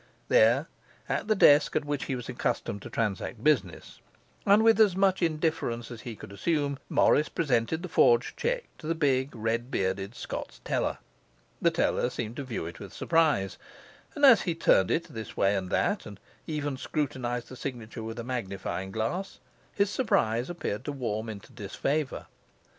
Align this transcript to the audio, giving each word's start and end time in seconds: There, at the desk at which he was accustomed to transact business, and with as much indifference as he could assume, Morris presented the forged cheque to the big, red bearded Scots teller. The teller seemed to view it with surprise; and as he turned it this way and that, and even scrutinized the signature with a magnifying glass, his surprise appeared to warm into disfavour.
There, 0.29 0.67
at 1.07 1.27
the 1.27 1.35
desk 1.35 1.75
at 1.75 1.85
which 1.85 2.05
he 2.05 2.15
was 2.15 2.27
accustomed 2.27 2.81
to 2.81 2.89
transact 2.89 3.43
business, 3.43 4.01
and 4.47 4.63
with 4.63 4.79
as 4.79 4.95
much 4.95 5.21
indifference 5.21 5.91
as 5.91 6.01
he 6.01 6.15
could 6.15 6.31
assume, 6.31 6.79
Morris 6.89 7.29
presented 7.29 7.83
the 7.83 7.87
forged 7.87 8.35
cheque 8.35 8.67
to 8.79 8.87
the 8.87 8.95
big, 8.95 9.35
red 9.35 9.69
bearded 9.69 10.15
Scots 10.15 10.59
teller. 10.63 10.97
The 11.61 11.69
teller 11.69 12.09
seemed 12.09 12.37
to 12.37 12.43
view 12.43 12.65
it 12.65 12.79
with 12.79 12.91
surprise; 12.95 13.59
and 14.15 14.25
as 14.25 14.41
he 14.41 14.55
turned 14.55 14.89
it 14.89 15.03
this 15.03 15.37
way 15.37 15.55
and 15.55 15.69
that, 15.69 16.07
and 16.07 16.19
even 16.47 16.77
scrutinized 16.77 17.49
the 17.49 17.55
signature 17.55 18.01
with 18.01 18.17
a 18.17 18.23
magnifying 18.23 18.89
glass, 18.91 19.39
his 19.71 19.91
surprise 19.91 20.49
appeared 20.49 20.83
to 20.85 20.91
warm 20.91 21.29
into 21.29 21.51
disfavour. 21.51 22.25